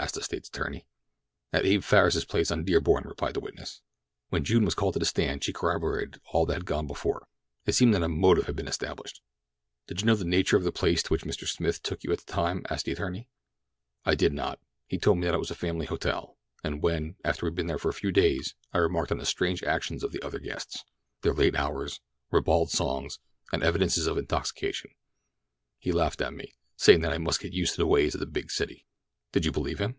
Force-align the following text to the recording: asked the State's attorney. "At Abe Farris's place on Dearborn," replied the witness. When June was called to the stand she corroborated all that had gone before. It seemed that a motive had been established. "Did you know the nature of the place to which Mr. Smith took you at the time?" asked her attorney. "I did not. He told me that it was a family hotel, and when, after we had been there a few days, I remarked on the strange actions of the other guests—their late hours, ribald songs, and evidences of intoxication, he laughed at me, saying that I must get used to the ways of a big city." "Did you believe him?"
asked 0.00 0.14
the 0.14 0.22
State's 0.22 0.48
attorney. 0.48 0.86
"At 1.52 1.66
Abe 1.66 1.82
Farris's 1.84 2.24
place 2.24 2.50
on 2.50 2.64
Dearborn," 2.64 3.04
replied 3.06 3.34
the 3.34 3.40
witness. 3.40 3.82
When 4.30 4.42
June 4.44 4.64
was 4.64 4.74
called 4.74 4.94
to 4.94 4.98
the 4.98 5.04
stand 5.04 5.44
she 5.44 5.52
corroborated 5.52 6.22
all 6.32 6.46
that 6.46 6.54
had 6.54 6.64
gone 6.64 6.86
before. 6.86 7.28
It 7.66 7.74
seemed 7.74 7.92
that 7.94 8.02
a 8.02 8.08
motive 8.08 8.46
had 8.46 8.56
been 8.56 8.66
established. 8.66 9.20
"Did 9.86 10.00
you 10.00 10.06
know 10.06 10.14
the 10.16 10.24
nature 10.24 10.56
of 10.56 10.64
the 10.64 10.72
place 10.72 11.02
to 11.02 11.10
which 11.10 11.24
Mr. 11.24 11.46
Smith 11.46 11.82
took 11.82 12.02
you 12.02 12.10
at 12.12 12.20
the 12.20 12.32
time?" 12.32 12.64
asked 12.70 12.86
her 12.86 12.92
attorney. 12.94 13.28
"I 14.06 14.14
did 14.14 14.32
not. 14.32 14.58
He 14.86 14.96
told 14.98 15.18
me 15.18 15.26
that 15.26 15.34
it 15.34 15.38
was 15.38 15.50
a 15.50 15.54
family 15.54 15.84
hotel, 15.86 16.38
and 16.64 16.82
when, 16.82 17.16
after 17.22 17.44
we 17.44 17.48
had 17.48 17.54
been 17.56 17.66
there 17.66 17.76
a 17.76 17.92
few 17.92 18.10
days, 18.10 18.54
I 18.72 18.78
remarked 18.78 19.12
on 19.12 19.18
the 19.18 19.26
strange 19.26 19.62
actions 19.62 20.02
of 20.02 20.12
the 20.12 20.22
other 20.24 20.38
guests—their 20.38 21.34
late 21.34 21.54
hours, 21.56 22.00
ribald 22.30 22.70
songs, 22.70 23.18
and 23.52 23.62
evidences 23.62 24.06
of 24.06 24.16
intoxication, 24.16 24.92
he 25.78 25.92
laughed 25.92 26.22
at 26.22 26.32
me, 26.34 26.54
saying 26.74 27.02
that 27.02 27.12
I 27.12 27.18
must 27.18 27.40
get 27.40 27.52
used 27.52 27.74
to 27.74 27.82
the 27.82 27.86
ways 27.86 28.14
of 28.14 28.22
a 28.22 28.26
big 28.26 28.50
city." 28.50 28.86
"Did 29.32 29.44
you 29.44 29.52
believe 29.52 29.78
him?" 29.78 29.94